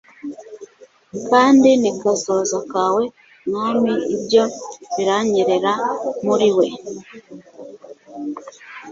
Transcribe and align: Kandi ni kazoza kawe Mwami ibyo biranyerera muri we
Kandi 1.29 1.69
ni 1.81 1.91
kazoza 1.99 2.59
kawe 2.71 3.03
Mwami 3.49 3.93
ibyo 4.15 4.43
biranyerera 4.95 5.73
muri 6.25 6.49
we 6.57 6.67